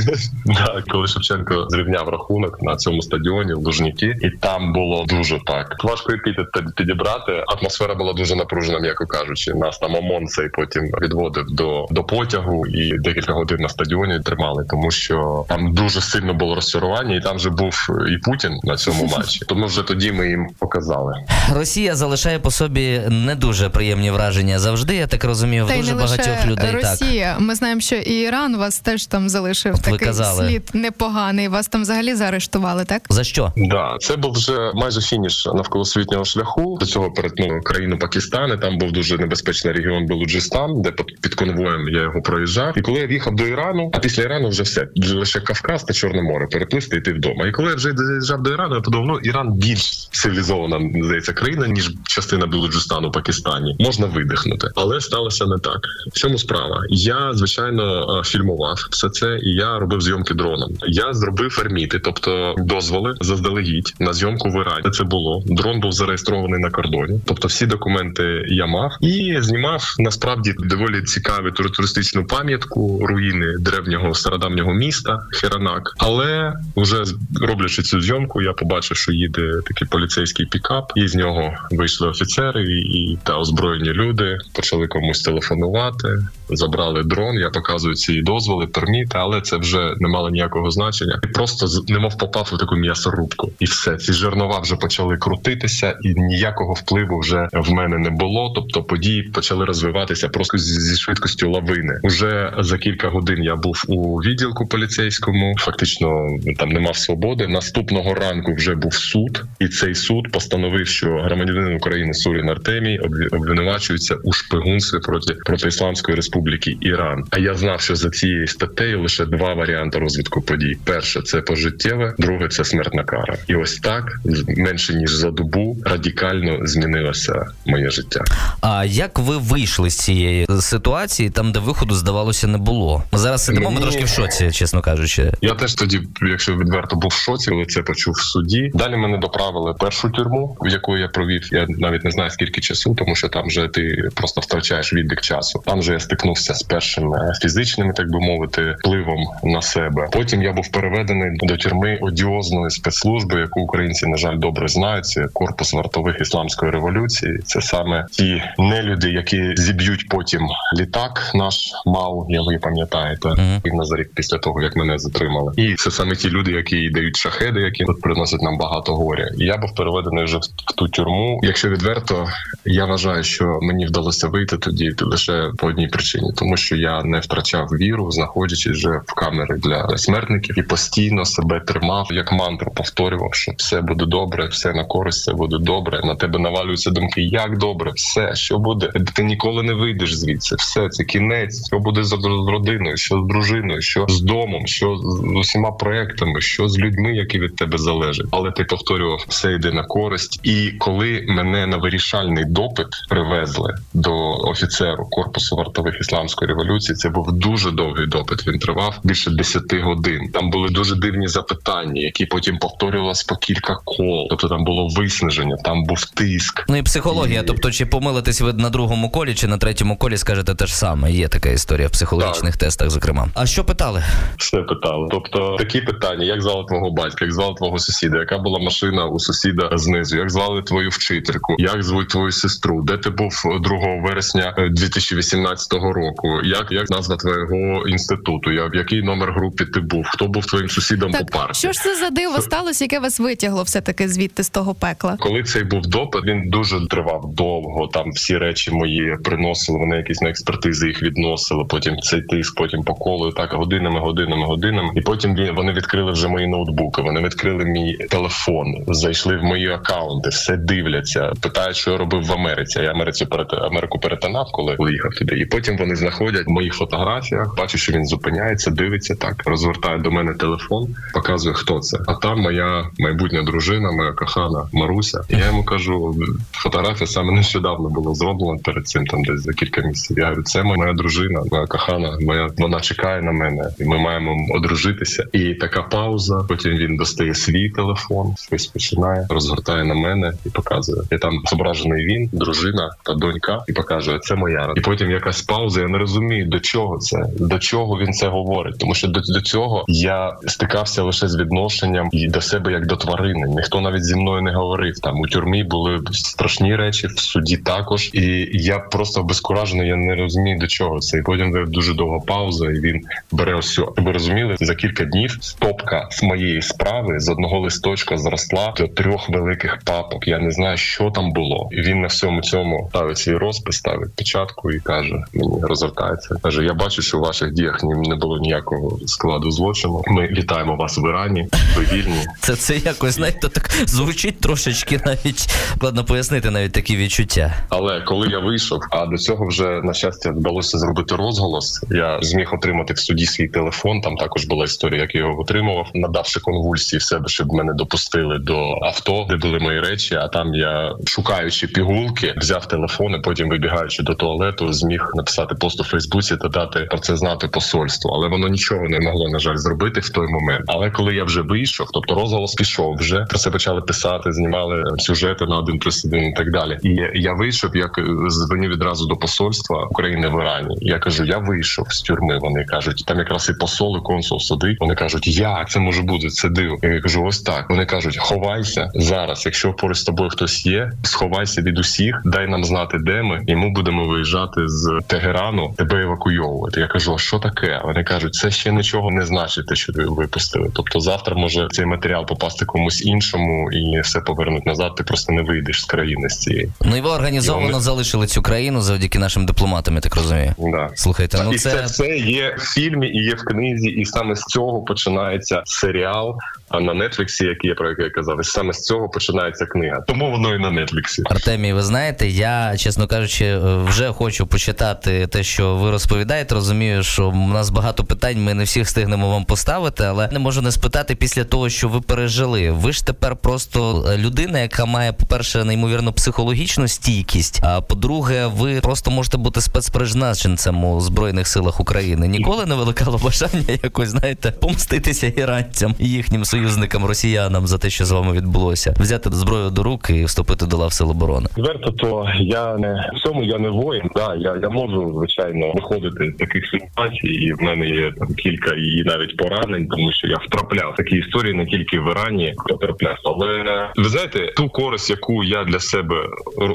да, 0.46 0.84
коли 0.88 1.08
Шевченко 1.08 1.68
зрівняв 1.70 2.10
рахунок 2.10 2.62
на 2.62 2.76
цьому 2.76 3.02
стадіоні 3.02 3.54
в 3.54 3.58
Лужніки, 3.58 4.16
і 4.22 4.30
там 4.30 4.74
було 4.74 5.06
дуже 5.10 5.40
так 5.46 5.84
важко 5.84 6.14
епітет 6.14 6.48
підібрати. 6.76 7.44
Атмосфера 7.48 7.96
була 7.96 8.14
дуже 8.14 8.36
напружена, 8.36 8.80
м'яко 8.80 9.06
кажучи. 9.06 9.54
Нас 9.54 9.82
там 9.86 9.96
ОМОН 9.96 10.28
цей 10.28 10.50
потім 10.50 10.84
відводив 11.02 11.46
до 11.50 11.86
до 11.92 12.04
потягу 12.04 12.68
і 12.68 12.98
декілька 13.00 13.34
годин 13.34 13.58
на 13.60 13.70
стадіоні 13.70 14.20
тримали, 14.20 14.66
тому 14.70 14.92
що 14.92 15.46
там 15.50 15.74
дуже 15.74 16.02
сильно 16.02 16.34
було 16.34 16.56
розчарування, 16.56 17.16
і 17.16 17.22
там 17.22 17.36
вже 17.36 17.50
був 17.50 17.74
і 18.10 18.18
Путін 18.18 18.60
на 18.64 18.76
цьому 18.76 19.06
матчі. 19.18 19.46
Тому 19.46 19.66
вже 19.66 19.84
тоді 19.84 20.12
ми 20.12 20.28
їм 20.30 20.48
показали. 20.60 21.14
Росія 21.54 21.96
залишає 21.96 22.40
по 22.40 22.52
собі 22.52 23.02
не 23.10 23.36
дуже 23.36 23.70
приємні 23.70 24.12
враження 24.12 24.60
завжди. 24.60 24.96
Я 24.96 25.08
так 25.08 25.24
розумію, 25.24 25.66
в 25.66 25.68
Та 25.68 25.78
дуже 25.78 25.96
не 25.96 26.02
багатьох 26.04 26.28
лише 26.28 26.48
людей. 26.48 26.72
Росія. 26.72 27.34
Так 27.34 27.42
Ми 27.42 27.56
знаємо, 27.56 27.82
що 27.82 27.96
і 27.96 28.14
Іран 28.22 28.58
вас 28.58 28.80
теж 28.80 29.06
там 29.06 29.30
залишив 29.30 29.76
От 29.76 29.82
такий 29.82 30.08
казали. 30.08 30.48
слід 30.50 30.70
непоганий. 30.74 31.48
Вас 31.48 31.68
там 31.68 31.82
взагалі 31.82 32.16
заарештували, 32.16 32.86
так? 32.86 33.02
за 33.10 33.24
що? 33.24 33.52
Да, 33.58 33.98
це 34.02 34.16
був 34.16 34.32
вже 34.32 34.72
майже 34.76 35.02
фініш 35.02 35.46
навколосвітнього 35.46 36.26
шляху. 36.26 36.78
До 36.80 36.86
цього 36.86 37.12
перетнули 37.12 37.60
країну 37.62 38.00
Пакистан. 38.00 38.54
і 38.54 38.58
Там 38.62 38.78
був 38.78 38.92
дуже 38.92 39.18
небезпечний 39.18 39.74
регіон 39.76 40.06
Белуджистан, 40.06 40.82
де 40.82 40.92
під 41.22 41.36
конвоєм 41.36 41.90
я 41.90 42.02
його 42.02 42.22
проїжджав. 42.22 42.78
І 42.78 42.82
коли 42.82 43.00
я 43.00 43.08
в'їхав 43.08 43.36
до 43.36 43.48
Ірану, 43.48 43.92
а 43.94 44.00
після 44.00 44.24
Ірану 44.24 44.50
вже 44.50 44.64
все 44.64 44.88
лише 45.14 45.40
Кавказ 45.40 45.84
та 45.84 45.94
Чорне 45.94 46.22
море 46.22 46.48
переплисти 46.52 46.98
йти 46.98 47.14
вдома. 47.14 47.48
І 47.48 47.52
коли 47.52 47.70
я 47.70 47.76
вже 47.76 47.94
доїжджав 47.94 48.44
до 48.44 48.50
Ірану, 48.50 48.76
я 48.76 48.82
подумав, 48.82 49.08
ну 49.08 49.20
Іран 49.20 49.54
більш 49.54 50.08
цивілізована 50.12 50.92
здається 51.04 51.34
країна 51.34 51.68
ніж 51.68 51.92
частина 52.04 52.46
Белуджистану, 52.46 53.12
Пакистані. 53.12 53.76
Можна 53.80 54.06
видихнути, 54.06 54.68
але 54.76 55.02
сталося 55.02 55.46
не 55.46 55.58
так. 55.58 55.80
В 56.14 56.20
чому 56.20 56.38
справа? 56.38 56.84
Я 56.90 57.34
звичайно 57.34 58.06
фільмував 58.26 58.88
все 58.92 59.10
це, 59.10 59.40
і 59.44 59.50
я 59.50 59.80
робив 59.80 60.02
зйомки 60.02 60.34
дроном. 60.34 60.72
Я 60.88 61.14
зробив 61.14 61.58
арміти, 61.62 62.00
тобто 62.00 62.56
дозволи 62.58 63.14
заздалегідь 63.22 63.94
на 64.00 64.14
зйомку 64.14 64.50
в 64.50 64.62
Ірані. 64.62 64.90
Це 64.92 65.04
було 65.04 65.44
дрон 65.46 65.80
був 65.80 65.92
зареєстрований 65.92 66.60
на 66.60 66.70
кордоні, 66.70 67.20
тобто 67.26 67.48
всі 67.48 67.66
документи 67.66 68.46
я 68.48 68.66
мав 68.66 68.92
і 69.02 69.38
знімав 69.56 69.96
насправді 70.00 70.54
доволі 70.58 71.02
цікаву 71.02 71.52
туристичну 71.52 72.26
пам'ятку 72.26 73.08
руїни 73.08 73.56
древнього 73.60 74.14
стародавнього 74.14 74.74
міста 74.74 75.20
Херанак. 75.32 75.94
Але 75.98 76.54
вже 76.76 77.04
роблячи 77.42 77.82
цю 77.82 78.02
зйомку, 78.02 78.42
я 78.42 78.54
побачив, 78.54 78.98
що 78.98 79.12
їде 79.12 79.52
такий 79.66 79.88
поліцейський 79.88 80.46
пікап, 80.46 80.92
і 80.96 81.08
з 81.08 81.16
нього 81.16 81.54
вийшли 81.72 82.08
офіцери 82.08 82.64
і 82.74 83.18
та 83.24 83.38
озброєні 83.38 83.90
люди 83.90 84.38
почали 84.54 84.88
комусь 84.88 85.22
телефонувати. 85.22 86.08
Забрали 86.50 87.04
дрон, 87.04 87.36
я 87.36 87.50
показую 87.50 87.96
ці 87.96 88.22
дозволи, 88.22 88.68
перміти, 88.68 89.18
але 89.18 89.42
це 89.42 89.58
вже 89.58 89.96
не 90.00 90.10
мало 90.10 90.30
ніякого 90.30 90.72
значення. 90.72 91.20
І 91.24 91.28
просто 91.28 91.68
немов 91.88 92.18
попав 92.18 92.52
у 92.54 92.58
таку 92.58 92.76
м'ясорубку, 92.76 93.52
і 93.60 93.66
все 93.66 93.98
ці 93.98 94.14
жернова 94.14 94.60
вже 94.60 94.76
почали 94.76 95.18
крутитися, 95.18 95.98
і 96.02 96.14
ніякого 96.14 96.74
впливу 96.74 97.20
вже 97.20 97.48
в 97.54 97.72
мене 97.72 97.98
не 97.98 98.10
було. 98.10 98.52
Тобто 98.56 98.84
події 98.84 99.24
почали 99.46 99.66
розвиватися 99.66 100.30
просто 100.30 100.58
зі 100.58 100.96
швидкістю 100.96 101.52
лавини. 101.52 102.00
Уже 102.04 102.54
за 102.60 102.78
кілька 102.78 103.10
годин 103.10 103.44
я 103.44 103.56
був 103.56 103.84
у 103.88 104.18
відділку 104.18 104.68
поліцейському. 104.68 105.56
Фактично 105.58 106.28
там 106.60 106.70
не 106.70 106.80
мав 106.80 106.98
свободи. 106.98 107.48
Наступного 107.48 108.14
ранку 108.14 108.54
вже 108.54 108.76
був 108.76 108.94
суд, 108.94 109.44
і 109.60 109.68
цей 109.68 109.96
суд 109.96 110.32
постановив, 110.32 110.88
що 110.88 111.08
громадянин 111.08 111.76
України 111.76 112.14
Сурін 112.14 112.50
Артемій 112.50 113.00
обвинувачується 113.32 114.16
у 114.24 114.34
шпигунстві 114.34 115.00
проти 115.00 115.34
проти 115.34 115.68
Ісламської 115.68 116.16
Республіки 116.16 116.78
Іран. 116.82 117.24
А 117.30 117.40
я 117.40 117.56
знав, 117.56 117.82
що 117.82 117.96
за 117.96 118.10
цією 118.10 118.48
статтею 118.48 119.02
лише 119.02 119.26
два 119.26 119.54
варіанти 119.54 120.00
розвитку 120.00 120.42
подій: 120.42 120.78
перше 120.84 121.22
це 121.22 121.42
пожиттєве, 121.42 122.14
друге 122.18 122.48
це 122.48 122.64
смертна 122.64 123.04
кара. 123.04 123.38
І 123.48 123.56
ось 123.56 123.76
так 123.76 124.20
менше 124.48 124.94
ніж 124.94 125.12
за 125.12 125.32
добу 125.32 125.78
радикально 125.86 126.60
змінилося 126.68 127.46
моє 127.66 127.90
життя. 127.90 128.24
А 128.62 128.86
як 128.86 129.20
ви 129.20 129.35
вийшли 129.38 129.90
з 129.90 129.98
цієї 129.98 130.48
ситуації, 130.60 131.30
там 131.30 131.52
де 131.52 131.60
виходу 131.60 131.96
здавалося 131.96 132.48
не 132.48 132.58
було? 132.58 133.04
Ми 133.12 133.20
зараз 133.20 133.46
сидимо 133.46 133.72
ми 133.72 133.82
трошки 133.82 134.04
в 134.04 134.08
шоці, 134.08 134.52
чесно 134.52 134.82
кажучи. 134.82 135.32
Я 135.42 135.54
теж 135.54 135.74
тоді, 135.74 136.02
якщо 136.22 136.56
відверто 136.58 136.96
був 136.96 137.12
в 137.12 137.14
шоці, 137.14 137.50
але 137.54 137.66
це 137.66 137.82
почув 137.82 138.14
в 138.14 138.22
суді. 138.22 138.72
Далі 138.74 138.96
мене 138.96 139.18
доправили 139.18 139.74
першу 139.74 140.10
тюрму, 140.10 140.58
в 140.62 140.68
яку 140.68 140.98
я 140.98 141.08
провів. 141.08 141.50
Я 141.52 141.66
навіть 141.70 142.04
не 142.04 142.12
знаю 142.12 142.30
скільки 142.30 142.62
часу, 142.62 142.96
тому 142.96 143.16
що 143.16 143.30
там 143.30 143.48
вже 143.48 143.68
ти 143.68 144.10
просто 144.16 144.42
втрачаєш 144.42 144.94
відбік 144.94 145.22
часу. 145.22 145.64
Там 145.66 145.82
же 145.82 145.94
я 145.94 146.00
стикнувся 146.00 146.54
з 146.54 146.64
першим 146.64 147.14
фізичним, 147.42 147.94
так 147.94 148.12
би 148.12 148.20
мовити, 148.20 148.76
впливом 148.80 149.20
на 149.44 149.62
себе. 149.62 150.08
Потім 150.12 150.44
я 150.44 150.54
був 150.54 150.72
переведений 150.72 151.38
до 151.38 151.58
тюрми 151.58 152.00
одіозної 152.02 152.70
спецслужби, 152.70 153.40
яку 153.40 153.62
українці 153.62 154.08
на 154.08 154.18
жаль 154.18 154.38
добре 154.38 154.68
знають. 154.68 155.06
Це 155.06 155.28
корпус 155.34 155.74
вартових 155.74 156.22
ісламської 156.22 156.72
революції. 156.72 157.40
Це 157.46 157.62
саме 157.62 158.06
ті 158.12 158.42
нелюди, 158.58 159.10
які 159.10 159.25
зіб'ють 159.58 160.10
потім 160.10 160.48
літак. 160.80 161.32
Наш 161.36 161.72
мав, 161.86 162.26
я 162.30 162.42
ви 162.42 162.58
пам'ятаєте, 162.58 163.30
uh-huh. 163.30 163.86
за 163.86 163.96
рік 163.96 164.12
після 164.16 164.38
того 164.38 164.62
як 164.62 164.76
мене 164.76 165.00
затримали, 165.00 165.54
і 165.58 165.76
це 165.76 165.92
саме 165.92 166.16
ті 166.16 166.30
люди, 166.30 166.52
які 166.52 166.90
дають 166.90 167.18
шахеди, 167.18 167.60
які 167.60 167.86
тут 167.86 168.02
приносять 168.02 168.42
нам 168.42 168.58
багато 168.58 168.96
горя. 168.96 169.30
І 169.38 169.46
я 169.46 169.58
був 169.58 169.76
переведений 169.76 170.24
вже 170.24 170.38
в 170.38 170.74
ту 170.76 170.88
тюрму. 170.88 171.40
Якщо 171.44 171.70
відверто, 171.70 172.28
я 172.66 172.86
вважаю, 172.86 173.24
що 173.24 173.60
мені 173.62 173.86
вдалося 173.86 174.28
вийти 174.28 174.58
тоді 174.58 174.96
лише 175.02 175.52
по 175.58 175.68
одній 175.68 175.88
причині, 175.88 176.32
тому 176.36 176.58
що 176.58 176.76
я 176.76 177.04
не 177.04 177.20
втрачав 177.20 177.68
віру, 177.68 178.12
знаходячись 178.12 178.74
вже 178.74 179.02
в 179.06 179.14
камери 179.14 179.58
для 179.58 179.98
смертників, 179.98 180.60
і 180.60 180.64
постійно 180.64 181.26
себе 181.26 181.60
тримав 181.60 182.08
як 182.12 182.32
мантру, 182.32 182.72
повторював, 182.76 183.34
що 183.34 183.52
все 183.58 183.82
буде 183.82 184.06
добре, 184.06 184.48
все 184.48 184.74
на 184.74 184.84
користь, 184.84 185.20
все 185.20 185.34
буде 185.34 185.58
добре. 185.60 186.02
На 186.04 186.16
тебе 186.16 186.40
навалюються 186.40 186.92
думки, 186.92 187.22
як 187.22 187.58
добре, 187.58 187.92
все 187.96 188.36
що 188.36 188.58
буде. 188.58 188.90
Ти 189.16 189.24
ніколи 189.24 189.64
не 189.64 189.74
вийдеш 189.74 190.16
звідси. 190.16 190.56
Все 190.60 190.90
це 190.90 191.04
кінець. 191.04 191.68
Що 191.68 191.80
буде 191.80 192.04
з 192.04 192.14
родиною, 192.48 192.98
що 192.98 193.24
з 193.24 193.28
дружиною, 193.28 193.82
що 193.82 194.06
з 194.10 194.22
домом, 194.22 194.68
що 194.68 194.98
з 194.98 195.24
усіма 195.36 195.72
проектами, 195.72 196.42
що 196.42 196.68
з 196.68 196.78
людьми, 196.78 197.16
які 197.16 197.40
від 197.40 197.56
тебе 197.56 197.78
залежать. 197.78 198.28
Але 198.32 198.52
ти 198.52 198.64
повторював, 198.64 199.26
все 199.28 199.54
йде 199.54 199.72
на 199.72 199.84
користь. 199.84 200.40
І 200.44 200.72
коли 200.72 201.26
мене 201.28 201.68
на 201.68 201.78
вирішальний 201.78 202.46
допит 202.46 202.88
привезли 203.10 203.76
до 203.94 204.14
офіцеру 204.32 205.08
корпусу 205.12 205.56
вартових 205.56 205.98
ісламської 206.02 206.50
революції, 206.50 206.96
це 206.96 207.10
був 207.10 207.32
дуже 207.32 207.72
довгий 207.72 208.08
допит. 208.08 208.48
Він 208.48 208.60
тривав 208.60 209.00
більше 209.04 209.32
10 209.32 209.74
годин. 209.74 210.30
Там 210.34 210.50
були 210.50 210.70
дуже 210.70 210.96
дивні 210.96 211.28
запитання, 211.28 212.02
які 212.02 212.26
потім 212.26 212.58
повторювалися 212.58 213.26
по 213.28 213.36
кілька 213.36 213.78
кол. 213.86 214.28
Тобто 214.30 214.48
там 214.48 214.64
було 214.64 214.88
виснаження, 214.88 215.56
там 215.56 215.84
був 215.84 216.06
тиск. 216.06 216.66
Ну 216.70 216.78
і 216.78 216.84
психологія. 216.84 217.42
І... 217.42 217.44
Тобто, 217.46 217.72
чи 217.72 217.86
помилитись 217.86 218.42
ви 218.42 218.54
на 218.54 218.70
другому 218.70 219.05
колі, 219.10 219.36
чи 219.36 219.48
на 219.48 219.58
третьому 219.58 219.98
колі 219.98 220.18
скажете 220.18 220.56
те 220.56 220.66
ж 220.66 220.78
саме? 220.78 221.12
Є 221.12 221.28
така 221.28 221.50
історія 221.50 221.88
в 221.88 221.92
психологічних 221.92 222.54
так. 222.54 222.60
тестах, 222.60 222.90
зокрема. 222.90 223.28
А 223.34 223.46
що 223.46 223.64
питали? 223.64 224.04
Все 224.38 224.58
питали. 224.58 225.08
Тобто 225.12 225.56
такі 225.58 225.82
питання: 225.82 226.26
як 226.26 226.42
звали 226.42 226.66
твого 226.68 226.92
батька, 226.92 227.26
як 227.26 227.34
звали 227.34 227.56
твого 227.56 227.80
сусіда, 227.80 228.18
яка 228.18 228.38
була 228.38 228.60
машина 228.60 229.06
у 229.06 229.20
сусіда 229.20 229.70
знизу, 229.74 230.18
як 230.18 230.30
звали 230.30 230.62
твою 230.62 230.90
вчительку, 230.90 231.56
як 231.58 231.84
звуть 231.84 232.10
твою 232.10 232.32
сестру, 232.32 232.82
де 232.82 232.98
ти 232.98 233.10
був 233.10 233.44
2 233.64 233.78
вересня 234.04 234.56
2018 234.72 235.74
е, 235.74 235.78
року? 235.78 236.42
Як 236.44 236.72
як 236.72 236.90
назва 236.90 237.16
твого 237.16 237.88
інституту? 237.88 238.52
Як 238.52 238.76
який 238.76 239.02
номер 239.02 239.34
групи 239.34 239.66
ти 239.66 239.80
був? 239.80 240.06
Хто 240.08 240.28
був 240.28 240.46
твоїм 240.46 240.70
сусідом 240.70 241.12
так, 241.12 241.22
по 241.32 241.38
парті? 241.38 241.60
Що 241.60 241.72
ж 241.72 241.80
це 241.82 241.96
за 241.96 242.10
диво 242.10 242.42
сталося, 242.42 242.84
яке 242.84 243.00
вас 243.00 243.20
витягло 243.20 243.64
все 243.64 243.82
таки 243.82 244.10
звідти 244.10 244.44
з 244.44 244.50
того 244.50 244.76
пекла? 244.76 245.18
Коли 245.20 245.44
цей 245.44 245.64
був 245.64 245.88
допит, 245.88 246.26
він 246.26 246.50
дуже 246.50 246.88
тривав 246.88 247.34
довго. 247.34 247.88
Там 247.88 248.12
всі 248.12 248.38
речі 248.38 248.72
мої 248.72 248.95
приносили. 249.24 249.80
Вони 249.80 249.96
якісь 249.98 250.22
на 250.22 250.30
експертизи 250.30 250.88
їх 250.88 251.04
відносили. 251.04 251.66
Потім 251.66 251.98
цей 251.98 252.22
тиск, 252.22 252.56
потім 252.58 252.84
по 252.84 252.94
колу 252.94 253.32
так 253.32 253.54
годинами, 253.54 254.00
годинами, 254.00 254.46
годинами. 254.46 254.90
І 254.96 255.02
потім 255.02 255.36
вони 255.56 255.72
відкрили 255.72 256.12
вже 256.12 256.28
мої 256.28 256.48
ноутбуки. 256.48 257.02
Вони 257.02 257.22
відкрили 257.22 257.66
мій 257.66 257.98
телефон, 258.10 258.76
зайшли 258.88 259.38
в 259.38 259.44
мої 259.44 259.70
акаунти, 259.70 260.30
все 260.30 260.58
дивляться. 260.58 261.32
Питають, 261.42 261.76
що 261.76 261.92
я 261.92 261.98
робив 261.98 262.24
в 262.24 262.32
Америці. 262.32 262.80
Я 262.80 262.92
Америці 262.92 263.28
Америку 263.62 264.00
перетинав, 264.00 264.50
коли 264.52 264.76
виїхав 264.80 265.14
туди. 265.14 265.36
І 265.36 265.46
потім 265.46 265.78
вони 265.78 265.96
знаходять 265.96 266.48
в 266.48 266.50
моїх 266.50 266.74
фотографіях. 266.74 267.56
Бачу, 267.58 267.78
що 267.78 267.94
він 267.94 268.06
зупиняється, 268.06 268.72
дивиться 268.72 269.16
так, 269.16 269.44
розвертає 269.46 269.98
до 269.98 270.12
мене 270.12 270.34
телефон, 270.34 270.96
показує, 271.14 271.56
хто 271.56 271.80
це. 271.80 271.98
А 272.08 272.14
там 272.14 272.40
моя 272.40 272.90
майбутня 273.00 273.44
дружина, 273.44 273.92
моя 273.92 274.12
кохана 274.12 274.68
Маруся. 274.74 275.22
І 275.30 275.38
я 275.38 275.46
йому 275.46 275.64
кажу, 275.64 276.16
фотографія 276.52 277.08
саме 277.08 277.32
нещодавно 277.34 277.90
була 277.90 278.16
зроблена 278.16 278.60
перед 278.64 278.85
цим, 278.88 279.06
там 279.06 279.24
десь 279.24 279.42
за 279.42 279.54
кілька 279.54 279.82
місяців. 279.82 280.18
Я 280.20 280.26
говорю, 280.26 280.44
це 280.44 280.64
моя 280.64 280.94
дружина, 280.94 281.42
моя 281.52 281.66
кохана, 281.66 282.18
моя 282.22 282.50
вона 282.58 282.82
чекає 282.82 283.22
на 283.22 283.32
мене, 283.32 283.70
і 283.80 283.86
ми 283.86 283.98
маємо 283.98 284.48
одружитися. 284.56 285.24
І 285.32 285.54
така 285.54 285.82
пауза. 285.82 286.46
Потім 286.50 286.72
він 286.72 286.98
достає 286.98 287.36
свій 287.36 287.70
телефон, 287.70 288.36
щось 288.48 288.66
починає, 288.66 289.28
розгортає 289.30 289.84
на 289.84 289.94
мене 289.94 290.34
і 290.46 290.50
показує. 290.50 291.02
І 291.12 291.18
там 291.18 291.42
зображений 291.46 292.06
він, 292.06 292.30
дружина 292.34 292.92
та 293.04 293.14
донька, 293.14 293.64
і 293.68 293.74
показує 293.74 294.20
це 294.20 294.36
моя. 294.36 294.74
І 294.76 294.82
потім 294.82 295.12
якась 295.12 295.42
пауза. 295.42 295.82
Я 295.82 295.88
не 295.88 295.98
розумію, 295.98 296.46
до 296.46 296.60
чого 296.60 296.98
це, 296.98 297.26
до 297.40 297.60
чого 297.60 298.00
він 298.00 298.14
це 298.14 298.28
говорить, 298.28 298.78
тому 298.78 298.96
що 298.96 299.08
до, 299.08 299.20
до 299.20 299.42
цього 299.42 299.86
я 299.88 300.38
стикався 300.48 301.04
лише 301.04 301.28
з 301.28 301.36
відношенням 301.36 302.10
і 302.12 302.28
до 302.28 302.42
себе 302.42 302.72
як 302.72 302.88
до 302.88 302.96
тварини. 302.96 303.48
Ніхто 303.48 303.82
навіть 303.82 304.06
зі 304.06 304.16
мною 304.16 304.42
не 304.42 304.54
говорив. 304.54 305.00
Там 305.00 305.20
у 305.20 305.28
тюрмі 305.28 305.64
були 305.64 306.00
страшні 306.12 306.76
речі, 306.76 307.08
в 307.08 307.20
суді 307.20 307.58
також. 307.58 308.10
І 308.14 308.50
я 308.66 308.80
просто 308.80 309.22
обезкуражений, 309.22 309.88
я 309.88 309.96
не 309.96 310.16
розумію 310.16 310.58
до 310.60 310.68
чого 310.68 311.00
це. 311.00 311.18
І 311.18 311.22
потім 311.22 311.66
дуже 311.68 311.94
довга 311.94 312.20
пауза, 312.20 312.66
і 312.66 312.80
він 312.80 313.02
бере 313.32 313.56
ось. 313.56 313.80
Ви 313.98 314.12
розуміли, 314.12 314.56
за 314.60 314.76
кілька 314.76 315.06
днів 315.06 315.38
стопка 315.42 316.08
з 316.12 316.24
моєї 316.24 316.62
справи 316.62 317.20
з 317.20 317.30
одного 317.30 317.60
листочка 317.60 318.18
зросла 318.18 318.74
до 318.78 318.88
трьох 318.88 319.30
великих 319.30 319.80
папок. 319.86 320.28
Я 320.28 320.40
не 320.40 320.52
знаю, 320.52 320.78
що 320.78 321.12
там 321.12 321.32
було. 321.32 321.70
І 321.72 321.82
він 321.82 322.02
на 322.02 322.08
всьому 322.08 322.42
цьому 322.42 322.88
ставить 322.90 323.18
свій 323.18 323.36
розпис, 323.38 323.78
ставить 323.78 324.16
печатку 324.16 324.72
і 324.72 324.80
каже: 324.80 325.16
мені 325.34 325.62
розвертається. 325.62 326.36
каже: 326.44 326.64
Я 326.64 326.74
бачу, 326.74 327.02
що 327.02 327.18
у 327.18 327.22
ваших 327.22 327.54
діях 327.54 327.84
не 327.84 328.16
було 328.16 328.40
ніякого 328.40 329.00
складу 329.06 329.52
злочину. 329.52 330.02
Ми 330.08 330.28
вітаємо 330.28 330.76
вас 330.76 330.98
в 330.98 331.06
Ірані. 331.10 331.48
Ви 331.78 331.98
вільні. 331.98 332.26
Це 332.40 332.56
це 332.56 332.78
якось 332.78 333.14
знаєте, 333.14 333.50
так 333.50 333.72
звучить 333.86 334.40
трошечки, 334.40 335.00
навіть 335.06 335.40
складно 335.76 336.06
пояснити 336.06 336.50
навіть 336.50 336.72
такі 336.72 336.98
відчуття. 336.98 337.54
Але 337.70 338.02
коли 338.02 338.28
я 338.28 338.40
вийшов, 338.56 338.82
а 338.92 339.06
до 339.06 339.18
цього 339.18 339.48
вже 339.48 339.82
на 339.84 339.94
щастя 339.94 340.32
вдалося 340.32 340.78
зробити 340.78 341.16
розголос. 341.16 341.84
Я 341.92 342.20
зміг 342.22 342.54
отримати 342.54 342.94
в 342.94 343.00
суді 343.00 343.26
свій 343.26 343.48
телефон. 343.48 344.02
Там 344.02 344.16
також 344.16 344.46
була 344.46 344.64
історія, 344.64 345.02
як 345.02 345.16
я 345.16 345.22
його 345.22 345.42
отримував, 345.42 345.88
надавши 345.94 346.40
конвульсії 346.40 347.00
в 347.00 347.04
себе, 347.04 347.28
щоб 347.28 347.54
мене 347.54 347.74
допустили 347.74 348.40
до 348.40 348.80
авто, 348.82 349.26
де 349.30 349.36
були 349.36 349.60
мої 349.60 349.80
речі. 349.80 350.16
А 350.16 350.28
там 350.28 350.54
я 350.54 350.96
шукаючи 351.06 351.68
пігулки, 351.68 352.34
взяв 352.38 352.66
телефон 352.66 353.16
і 353.16 353.20
потім 353.20 353.50
вибігаючи 353.50 354.04
до 354.04 354.16
туалету, 354.16 354.74
зміг 354.74 355.12
написати 355.16 355.56
пост 355.56 355.82
у 355.82 355.84
Фейсбуці 355.84 356.38
та 356.38 356.48
дати 356.48 356.80
про 356.80 357.00
це 357.00 357.16
знати 357.16 357.48
посольство. 357.48 358.12
Але 358.16 358.28
воно 358.28 358.48
нічого 358.48 358.90
не 358.90 359.00
могло 359.00 359.30
на 359.30 359.40
жаль 359.40 359.56
зробити 359.56 360.00
в 360.00 360.10
той 360.10 360.28
момент. 360.28 360.64
Але 360.68 360.92
коли 360.92 361.16
я 361.16 361.24
вже 361.24 361.42
вийшов, 361.42 361.88
тобто 361.94 362.16
розголос 362.16 362.54
пішов 362.54 362.96
вже 362.96 363.26
про 363.30 363.40
це 363.40 363.52
почали 363.52 363.82
писати, 363.82 364.32
знімали 364.32 364.84
сюжети 364.98 365.46
на 365.46 365.58
один 365.58 365.80
плюс 365.80 366.06
один 366.06 366.24
і 366.24 366.34
так 366.34 366.52
далі. 366.52 366.78
І 366.84 366.90
я 367.14 367.34
вийшов, 367.34 367.76
як 367.76 368.00
дзвоню 368.46 368.70
відразу 368.70 369.08
до 369.08 369.16
посольства 369.16 369.88
України 369.92 370.28
в 370.28 370.42
Ірані. 370.42 370.78
Я 370.82 371.00
кажу, 371.00 371.24
я 371.24 371.38
вийшов 371.38 371.94
з 371.94 372.02
тюрми. 372.02 372.40
Вони 372.40 372.66
кажуть, 372.66 373.04
там 373.08 373.18
якраз 373.20 373.50
і 373.50 373.54
посол, 373.54 373.98
і 373.98 374.02
консул 374.02 374.40
сидить. 374.40 374.78
Вони 374.80 374.96
кажуть, 374.96 375.28
як 375.28 375.70
це 375.70 375.80
може 375.80 376.02
бути? 376.02 376.28
Це 376.28 376.50
диво. 376.50 376.78
Я 376.82 377.02
кажу, 377.02 377.26
ось 377.26 377.42
так. 377.42 377.70
Вони 377.70 377.86
кажуть, 377.86 378.18
ховайся 378.18 378.92
зараз. 378.96 379.46
Якщо 379.46 379.74
поруч 379.74 379.98
з 379.98 380.04
тобою 380.04 380.30
хтось 380.30 380.66
є, 380.66 380.92
сховайся 381.04 381.62
від 381.62 381.80
усіх, 381.80 382.22
дай 382.26 382.48
нам 382.48 382.64
знати, 382.64 382.98
де 382.98 383.24
ми, 383.24 383.44
і 383.48 383.56
ми 383.56 383.70
будемо 383.70 384.06
виїжджати 384.06 384.62
з 384.68 385.00
Тегерану, 385.08 385.74
тебе 385.78 386.02
евакуйовувати. 386.02 386.80
Я 386.80 386.88
кажу, 386.88 387.14
а 387.14 387.18
що 387.18 387.40
таке? 387.40 387.82
Вони 387.86 388.04
кажуть, 388.04 388.34
це 388.34 388.52
ще 388.52 388.72
нічого 388.72 389.12
не 389.12 389.26
значить, 389.26 389.68
те, 389.68 389.76
що 389.76 389.94
ви 389.94 390.06
випустили. 390.06 390.70
Тобто, 390.74 391.00
завтра 391.00 391.36
може 391.36 391.68
цей 391.72 391.86
матеріал 391.86 392.26
попасти 392.26 392.66
комусь 392.66 393.06
іншому 393.06 393.72
і 393.72 394.02
все 394.02 394.20
повернуть 394.20 394.66
назад. 394.66 394.96
Ти 394.96 395.04
просто 395.04 395.34
не 395.34 395.42
вийдеш 395.42 395.82
з 395.82 395.86
країни 395.86 396.30
з 396.30 396.40
цієї. 396.40 396.70
Ну 396.82 396.98
і 396.98 397.02
ви 397.02 397.10
організовано 397.10 397.68
вони... 397.68 397.80
залишили 397.80 398.28
цю 398.28 398.35
країну 398.42 398.82
завдяки 398.82 399.20
нашим 399.20 399.46
дипломатам. 399.46 399.96
Я 399.96 400.02
так 400.02 400.16
розумію. 400.16 400.54
Да. 400.58 400.90
Слухайте, 400.96 401.42
ну 401.44 401.54
і 401.54 401.58
це... 401.58 401.72
це 401.72 401.84
все 401.84 402.18
є 402.18 402.56
в 402.58 402.62
фільмі 402.62 403.08
і 403.08 403.24
є 403.24 403.36
в 403.36 403.44
книзі, 403.44 403.90
і 403.90 404.06
саме 404.06 404.36
з 404.36 404.42
цього 404.42 404.82
починається 404.82 405.62
серіал. 405.66 406.38
А 406.70 406.80
на 406.80 406.94
Нетфліксі, 406.94 407.46
який 407.46 407.70
я 407.70 407.76
про 407.76 407.90
який 407.90 408.06
я 408.06 408.12
казав, 408.12 408.46
саме 408.46 408.74
з 408.74 408.82
цього 408.82 409.10
починається 409.10 409.66
книга. 409.66 410.02
Тому 410.08 410.32
воно 410.32 410.56
і 410.56 410.60
на 410.60 410.72
Нетфліксі. 410.72 411.24
Артемій, 411.26 411.74
ви 411.74 411.82
знаєте, 411.82 412.28
я 412.28 412.78
чесно 412.78 413.08
кажучи, 413.08 413.58
вже 413.58 414.12
хочу 414.12 414.48
почитати 414.48 415.28
те, 415.28 415.44
що 415.44 415.76
ви 415.76 415.92
розповідаєте. 415.92 416.56
Розумію, 416.56 417.04
що 417.04 417.28
у 417.28 417.48
нас 417.48 417.70
багато 417.70 418.04
питань. 418.04 418.44
Ми 418.44 418.54
не 418.54 418.64
всіх 418.64 418.86
встигнемо 418.86 419.30
вам 419.30 419.46
поставити, 419.46 420.04
але 420.04 420.30
не 420.32 420.40
можу 420.40 420.62
не 420.62 420.72
спитати 420.72 421.16
після 421.16 421.44
того, 421.44 421.70
що 421.70 421.90
ви 421.90 422.02
пережили. 422.02 422.72
Ви 422.72 422.92
ж 422.92 423.06
тепер 423.06 423.36
просто 423.36 424.06
людина, 424.18 424.60
яка 424.60 424.86
має, 424.86 425.14
по 425.14 425.26
перше, 425.26 425.64
неймовірно 425.64 426.14
психологічну 426.14 426.88
стійкість. 426.88 427.60
А 427.64 427.82
по-друге, 427.82 428.48
ви 428.48 428.80
просто 428.82 429.12
можете 429.12 429.38
бути 429.38 429.62
спецпризначенцем 429.62 430.84
у 430.84 431.02
збройних 431.02 431.48
силах 431.48 431.80
України. 431.80 432.28
Ніколи 432.28 432.66
не 432.66 432.76
виникало 432.76 433.18
бажання 433.18 433.80
якось 433.84 434.10
знаєте 434.10 434.52
помститися 434.52 435.28
іранцям 435.28 435.96
і 436.00 436.10
їхнім 436.10 436.46
союзникам 436.56 437.06
росіянам 437.06 437.68
за 437.68 437.78
те, 437.78 437.90
що 437.90 438.06
з 438.06 438.12
вами 438.12 438.34
відбулося, 438.34 438.94
взяти 439.00 439.30
зброю 439.32 439.70
до 439.70 439.84
рук 439.84 440.10
і 440.10 440.26
вступити 440.26 440.66
до 440.66 440.78
лав 440.78 440.94
сил 440.94 441.12
оборони. 441.12 441.48
Зверто, 441.56 441.92
то 441.92 442.30
я 442.40 442.78
не 442.78 443.12
в 443.16 443.28
цьому 443.28 443.44
я 443.44 443.58
не 443.58 443.70
воїн. 443.70 444.10
Да, 444.16 444.36
я 444.36 444.60
я 444.62 444.70
можу 444.70 445.14
звичайно 445.18 445.74
виходити 445.76 446.32
з 446.36 446.40
таких 446.40 446.64
ситуацій, 446.66 447.28
і 447.28 447.54
в 447.54 447.62
мене 447.62 447.90
є 447.90 448.12
там 448.20 448.28
кілька 448.36 448.72
і 448.72 449.04
навіть 449.06 449.38
поранень, 449.38 449.88
тому 449.88 450.12
що 450.12 450.28
я 450.28 450.36
втрапляв 450.36 450.96
такі 450.98 451.16
історії 451.16 451.54
не 451.54 451.66
тільки 451.66 452.00
в 452.00 452.12
Ірані 452.12 452.54
потрапляв. 452.70 453.18
Але 453.26 453.64
ви 453.96 454.10
знаєте, 454.10 454.40
ту 454.56 454.70
користь, 454.70 455.10
яку 455.10 455.44
я 455.44 455.64
для 455.64 455.80
себе 455.80 456.16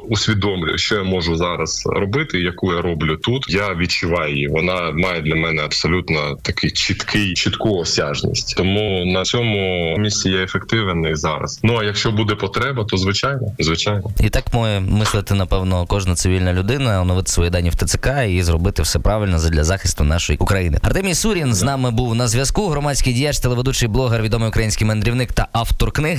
усвідомлюю, 0.08 0.78
що 0.78 0.94
я 0.94 1.02
можу 1.02 1.37
зараз 1.37 1.82
робити, 1.87 2.40
яку 2.40 2.72
я 2.72 2.80
роблю 2.80 3.16
тут. 3.16 3.46
Я 3.49 3.75
відчуваю 3.75 4.34
її. 4.34 4.49
Вона 4.49 4.90
має 4.90 5.20
для 5.20 5.34
мене 5.34 5.62
абсолютно 5.62 6.37
такий 6.42 6.70
чіткий, 6.70 7.34
чітку 7.34 7.78
осяжність. 7.78 8.56
Тому 8.56 9.04
на 9.04 9.22
цьому 9.22 9.69
місці 9.98 10.30
я 10.30 10.42
ефективен 10.42 11.06
і 11.06 11.14
зараз. 11.14 11.60
Ну 11.62 11.78
а 11.80 11.84
якщо 11.84 12.12
буде 12.12 12.34
потреба, 12.34 12.84
то 12.84 12.96
звичайно, 12.96 13.42
звичайно, 13.58 14.02
і 14.20 14.30
так 14.30 14.54
має 14.54 14.80
мислити 14.80 15.34
напевно 15.34 15.86
кожна 15.86 16.14
цивільна 16.14 16.52
людина, 16.52 17.02
оновити 17.02 17.32
свої 17.32 17.50
дані 17.50 17.70
в 17.70 17.74
ТЦК 17.74 18.08
і 18.28 18.42
зробити 18.42 18.82
все 18.82 18.98
правильно 18.98 19.38
для 19.38 19.64
захисту 19.64 20.04
нашої 20.04 20.38
України. 20.38 20.78
Артемій 20.82 21.14
Сурін 21.14 21.54
з 21.54 21.62
нами 21.62 21.90
був 21.90 22.14
на 22.14 22.28
зв'язку. 22.28 22.68
Громадський 22.68 23.12
діяч, 23.12 23.38
телеведучий 23.38 23.88
блогер, 23.88 24.22
відомий 24.22 24.48
український 24.48 24.86
мандрівник 24.86 25.32
та 25.32 25.48
автор 25.52 25.92
книг. 25.92 26.18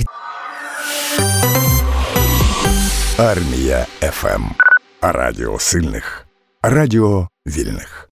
Армія 3.18 3.86
ФМ. 4.00 4.42
Радіо 5.02 5.58
сильних. 5.58 6.26
Радіо 6.62 7.28
вільних. 7.46 8.08